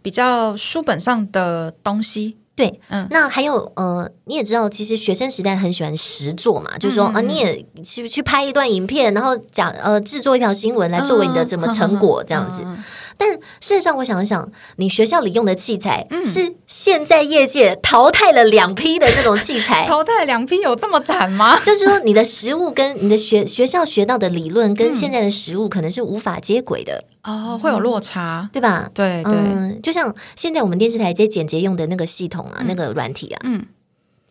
[0.00, 2.36] 比较书本上的东西。
[2.54, 12.62] 对，嗯那还有呃，你也知道，其实学生时代很喜欢实作嘛，就是说啊、嗯你也去去拍一段影片，然后讲呃制作一条新闻来作为你的什么成果这样子。
[12.62, 12.84] 嗯嗯嗯
[13.22, 13.30] 但
[13.60, 19.86] 事实上，我想一想，你学校里用的器材嗯是现在业界淘汰了两批的那种器材。
[19.88, 21.58] 淘汰两批有这么惨吗？
[21.64, 28.48] 就是说，你的实物跟你的学学校学到的理论嗯跟现在的实物可能是无法接轨的，哦，会有落差。
[28.52, 28.90] 对吧？
[28.92, 33.64] 对对，嗯，就像现在我们电视台这些剪接用的那个系统啊，那个软体啊，嗯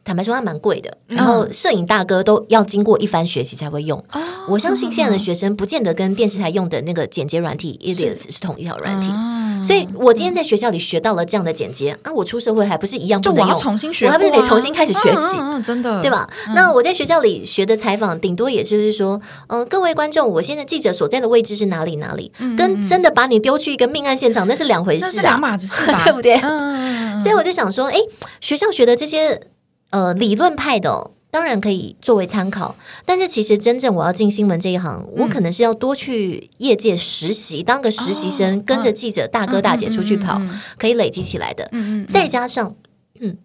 [0.04, 4.00] 坦白说它蛮贵的，然后摄影大哥都要经过一番学习才会用。
[4.12, 15.38] 哦我相信现在的学生不见得跟电视台用的那个剪接软体 Ilias 是同一条软体，嗯所以我今天在学校里学到了这样的剪接啊，我出社会还不是一样不能用，重新学啊，我还不是得重新开始学习。
[15.64, 16.10] 真的，对？
[16.10, 16.28] 吧？
[16.56, 26.04] 那我在学校里学的采访，顶多也就是说，嗯、各位观众，我现在记者所在的位置是哪里哪里，跟真的把你丢去一个命案现场，那是两回事啊那是两，码子事吧？
[26.04, 26.36] 对不对？
[27.22, 27.98] 所以我就想说，哎，
[28.40, 29.40] 学校学的这些
[29.91, 31.12] 呃理论派的、哦。
[31.34, 32.75] 当然可以作为参考，
[33.06, 40.41] 但是其实真正我要进新闻这一行，我可能是要多去业界实习，当个实习生，跟着记者大哥大姐出去跑，
[40.77, 41.71] 可以累积起来的。
[42.10, 42.75] 再加上，
[43.21, 43.38] 嗯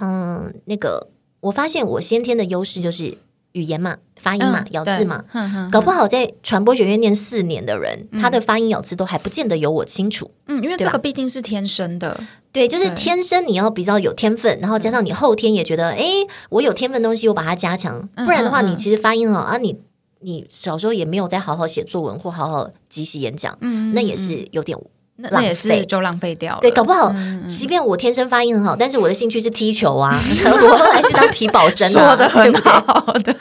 [0.00, 1.08] 嗯，那个
[1.40, 3.18] 我发现我先天的优势就是
[3.52, 5.22] 语言嘛，发音嘛，嗯咬字嘛。
[5.70, 10.30] 搞不好在传播学院念四年的人，他的发音咬字都还不见得有我清楚。
[10.46, 12.18] 嗯，因为这个毕竟是天生的，
[12.58, 16.04] 对，就是天生你要比较有天分，然后加上你后天也觉得，哎，
[16.50, 19.78] 我有天分的东西，我把它加强，不然的话，你其实发音好啊，你
[20.22, 24.76] 你小时候也没有在好好写作文或好好即席演讲，嗯那也是有点
[25.20, 26.60] 那那也是就浪费掉了。
[26.62, 32.60] 对，搞不好，嗯即便我天生发音很好，但是我的兴趣是踢球啊， 我后来去当体保生啊，说的很对？
[32.62, 33.34] 好，对？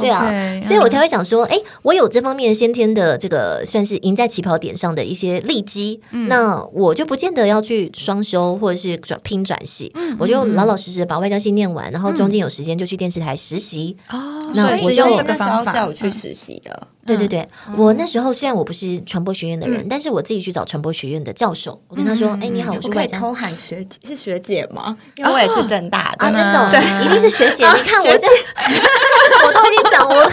[0.00, 0.10] 对。
[0.10, 0.30] 啊
[0.62, 6.28] 所以我才会想说，哎，我有这方面先天的这个算是赢在起跑点上的一些利基，嗯。
[6.28, 13.96] 那我就不见得要去双修或者是转拼转系，嗯我就老老实实把外交系念完，然后中间有时间就去电视台实习。
[14.10, 24.96] 哦，那我就这个方法我去实习的，对对对，我那时候虽然我不是传播学院的人，但是我自己去找传播学院的教授，我跟他说，哎，你好，我是外偷喊学姐是学姐吗？
[25.16, 27.66] 因为我也是正大的啊，真的一定是学姐。
[27.72, 28.26] 你看我这，
[29.46, 30.30] 我都已经讲我，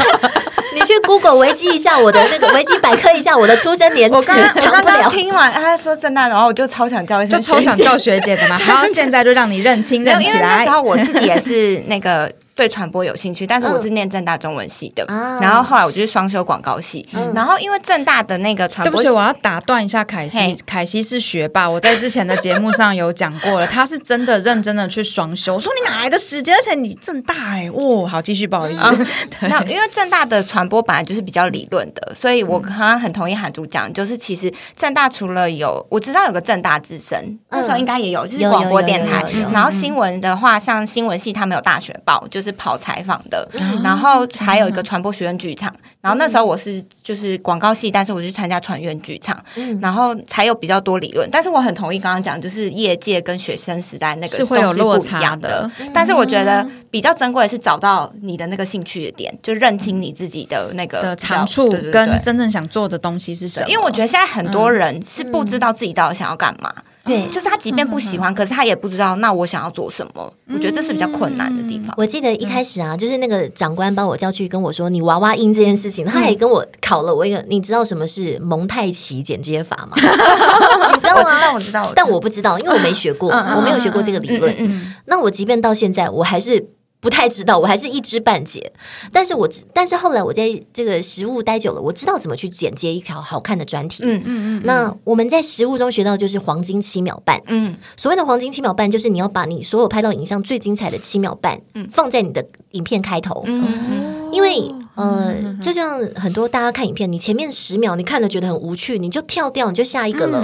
[0.76, 5.10] 你去 Google 维基一下我的那个维基百科一下我的出生年次，我刚刚我刚刚了。
[5.10, 8.58] 听完他说正大，然后我就超想叫一就超想叫学姐的嘛。
[8.60, 20.64] 好，现在就让你认清认起来然后我自己也是那个对传播有兴趣，但是我是念正大中文系的，啊然后后来我就是双修广告系，然后因为正大的那个传播对不起，我要打断一下凯嘿西。
[20.66, 25.54] 凯西是学霸，我在之前的节目上有讲过了，他是真的认真的去双修。
[25.54, 26.56] 我说你哪来的时间？
[26.56, 28.82] 而且你正大哎、哦，好，继续，不好意思。
[29.40, 39.24] 对那因为正大的传播本来就是比较理论的，所以我刚刚很同意韩主讲，就是其实正大除了有我知道有个正大之声，那时候应该也有，就是有广播电台。
[39.54, 43.48] 然后新闻的话，像新闻系他们有大学报，就是跑采访的。
[43.84, 45.74] 然后还有一个传播学院剧场。
[46.02, 49.38] 然后那时候我是就是广告系，但是我去参加传院剧场，
[49.82, 51.28] 然后才有比较多理论。
[51.30, 55.72] 但是我很同意刚刚讲，就是业界跟学生时代那个是会有都不一落差样的的。
[55.94, 63.68] 但是我觉得比较珍贵的是找到你的那个兴趣的点，就认清你自己的那个的长处跟真正想做的东西是什么？
[63.68, 66.74] 因为我觉得现在很多人是不知道自己到底想要干嘛，
[67.08, 70.34] 对，就是他即便不喜欢，可是他也不知道那我想要做什么。
[70.54, 71.94] 我觉得这是比较困难的地方。
[71.98, 79.94] 我记得一开始啊，就是那个长官把我叫去跟我说你娃娃音这件事情，他还跟我考了我一个，你知道什么是蒙太奇剪接法吗？
[80.94, 81.24] 你知道吗？
[81.24, 84.94] 我知道，我知道，但我不知道，因为我没学过，我没有学过这个理论。
[85.06, 86.66] 那我即便到现在，我还是
[87.00, 88.72] 不太知道，我还是一知半解。
[89.12, 94.04] 但是我但是后来我在这个食物待久了，我知道怎么去剪接一条好看的专题。
[94.04, 94.62] 嗯嗯嗯。
[94.66, 97.42] 那我们在食物中学到就是黄金七秒半。
[97.48, 103.44] 嗯，所谓的黄金七秒半，就是你要把你所有拍到影像最精彩的七秒半，放在你的影片开头。
[103.46, 104.74] 嗯，因为。
[104.98, 110.44] 呃，就像很多大家看影片，你前面十秒你看了觉得很无趣，你就跳掉，你就下一个了。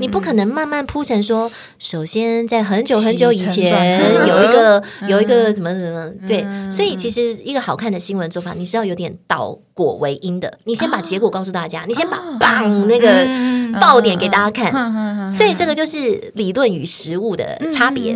[0.00, 10.58] 你不可能慢慢铺陈说，首先在很久很久以前有一个有一个怎么怎么对，所以其实一个好看的新闻做法，你是要有点倒果为因的。
[10.64, 15.30] 你先把结果告诉大家，你先把棒那个爆点给大家看。
[15.30, 18.14] 所以这个就是理论与实物的差别。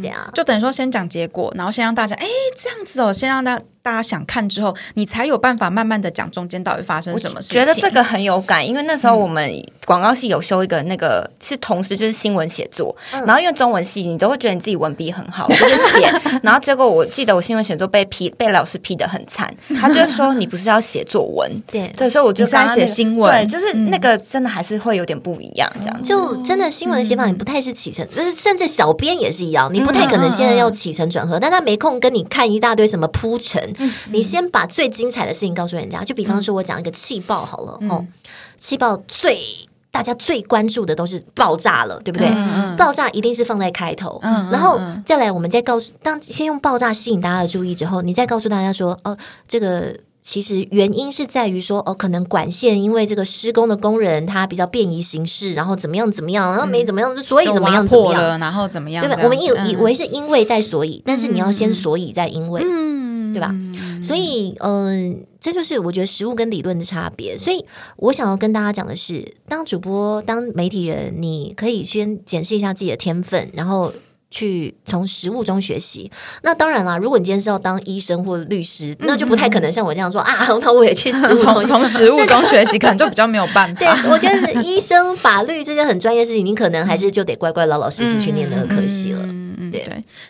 [0.00, 2.26] 对啊，就等于说先讲结果，然后先让大家哎
[2.56, 3.60] 这样子哦，先让大。
[3.86, 7.60] 大家想看之后，你才有办法慢慢的讲中间到底发生什么事情。
[7.60, 9.48] 觉得这个很有感，因为那时候我们
[9.84, 16.12] 广告系有修一个那个是同时就是新闻写作，然后因为中文系你都会觉得你自己文笔很好， 就是写，
[16.42, 21.86] 然后结果我记得我新闻写作被批，被老师批的很惨， 他就说你不是要写作文，对。
[21.96, 33.72] 对，所以我就在写新闻，对，就是那个真的还是会有点不一样，这样就真的新闻的写法你不太是起承，就是甚至小编也是一样，你不太可能现在要起承转合，但他没空跟你看一大堆什么铺陈，
[34.10, 34.46] 你先。
[34.52, 38.06] 把最精彩的事情告诉人家，就比方说，我讲一个气爆好了哦，
[38.56, 39.38] 气爆最
[39.90, 42.28] 大家最关注的都是爆炸了，对不对？
[42.76, 49.18] 爆炸一定是放在开头，然后再来，我们再告诉当先用爆炸吸引大家的注意之后，你再告诉大家说，哦，
[49.48, 59.20] 这个其实原因是在于说，哦，可能管线因为这个施工的工人他比较便宜行事，然后怎么样怎么样，然后没怎么样，所以怎么样怎么样，然后怎么样，对吧？
[59.24, 62.64] 我们以以为是因为在所以，但是你要先所以再因为。
[63.36, 63.54] 对吧？
[64.02, 67.36] 所以，嗯，这就是我觉得实物跟理论的差别。
[67.36, 67.62] 所以
[67.96, 73.92] 我想要跟大家讲的是，当主播、当媒体人，你可以先检视一下自己的天分，然后
[74.30, 76.10] 去从实物中学习。
[76.42, 80.46] 那当然啦，如果你今天是要当医生或律师，那就不太可能像我这样说啊。
[80.62, 83.78] 那我也去实物从从实物中学习，可能就比较没有办法。
[83.78, 89.20] 对， 我觉得医生、法律这些很专业的事情，你可能还是就得乖乖、老老实实去念那个科系了。
[89.22, 89.86] 嗯，对。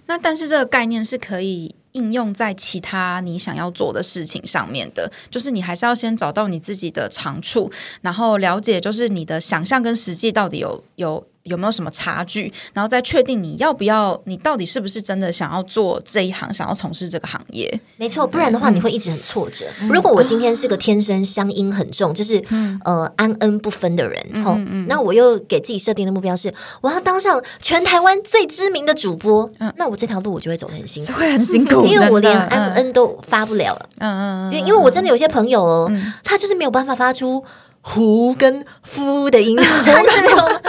[0.06, 1.74] 那但是这个概念是可以。
[1.96, 7.70] 应用在其他你想要做的事情上面的，就是你还是要先找到你自己的长处，
[8.02, 11.26] 然后了解就是你的想象跟实际到底有有。
[11.46, 12.52] 有没有什么差距？
[12.72, 17.80] 然后再确定你要不要，你到底是不是真的想要做这一行，想要从事这个行业？
[17.96, 19.64] 没错，不然的话你会一直很挫折。
[19.88, 24.56] 如果我今天是个天生乡音很重，就是嗯呃安恩不分的人，吼，
[24.88, 33.78] 那我又给自己设定的目标是我要当上全台湾最知名的主播，那我这条路我就会走得很辛苦，会很辛苦， 因为我连安恩都发不了。
[33.98, 35.90] 嗯嗯，因为我真的有些朋友哦，
[36.24, 37.44] 他就是没有办法发出。
[37.88, 40.60] 胡跟夫的音， 他没有，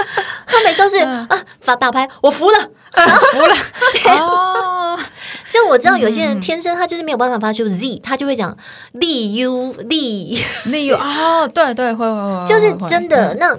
[0.48, 1.28] 他每次是啊
[1.60, 2.70] 发大拍，我服了，
[3.34, 3.56] 服了。
[4.16, 4.98] 哦，
[5.52, 8.58] 就我知道有些人天生他就是没有办法发出 z，他就会讲
[8.94, 13.36] 力 u 力力 u 哦，对对会会会，就是真的。
[13.36, 13.58] 那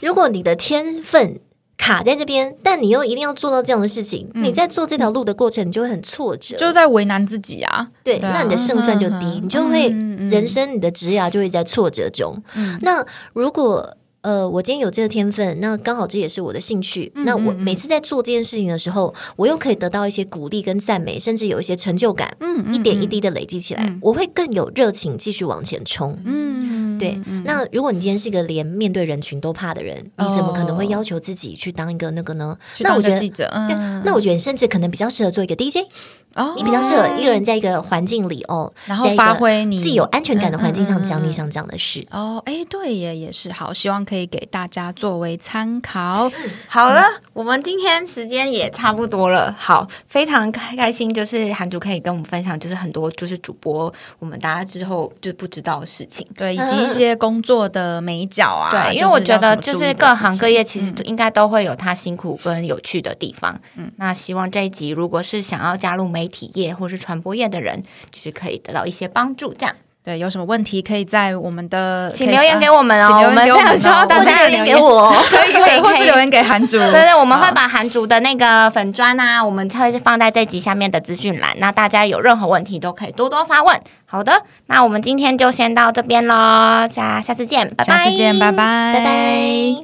[0.00, 1.38] 如果你的天分。
[1.78, 4.30] 卡在这边，但你又一定要做到这样的事情。
[4.34, 7.88] 你在做这条路的过程，你就会很挫折，就是在为难自己啊。
[8.04, 9.88] 对，那你的胜算就低，你就会
[10.30, 12.40] 人生你的职涯就会在挫折中。
[12.82, 17.12] 那如果呃，我今天有这个天分，那刚好这也是我的兴趣。
[17.14, 22.36] 那我每次在做这件事情的时候，我又可以得到一些鼓励跟赞美，甚至有一些成就感。
[22.40, 26.16] 嗯，一点一滴的累积起来，我会更有热情继续往前冲。
[26.24, 27.20] 嗯，对。
[27.44, 32.56] 那如果你今天是一个连面对人群都怕的人，你怎么可能会要求自己去当一个那个呢？
[32.78, 35.88] 那我觉得，那我觉得甚至可能比较适合做一个 DJ。
[36.34, 42.42] 哦，你比较适合一个人在一个环境里哦，然后发挥你自己有安全感的环境上讲你想讲的事哦。
[42.46, 46.30] 哎，对耶，也是好，希望可以给大家作为参考。
[46.68, 47.02] 好了，
[47.34, 58.70] 我们今天时间也差不多了，好，非常开开心，就是韩主可以跟我们分享，就是很多就是主播我们大家之后就不知道的事情，对，以及一些工作的美角啊。
[58.70, 63.60] 对，因为我觉得就是各行各业其实应该都会有他辛苦跟有趣的地方。
[63.76, 66.21] 嗯，那希望这一集如果是想要加入美。
[66.22, 69.52] 媒体业或是传播业的人，就是可以得到一些帮助。
[69.52, 76.78] 这样对，有什么问题可以在我们的请留言给我们哦，我们这样说，大家留言给我， 可以，或是留言给韩竹。
[76.78, 81.54] 对 对，我们会把韩竹的那个粉砖啊，我们会放在这集下面的资讯栏。
[81.58, 83.80] 那大家有任何问题都可以多多发问。
[84.04, 89.76] 好的，那我们今天就先到这边喽，下下次见，拜拜，下次见，拜拜，拜拜。